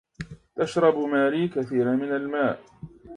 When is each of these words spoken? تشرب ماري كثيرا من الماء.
تشرب 0.55 0.97
ماري 0.99 1.47
كثيرا 1.47 1.95
من 1.95 2.11
الماء. 2.15 2.59